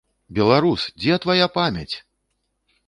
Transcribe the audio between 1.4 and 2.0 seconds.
памяць?!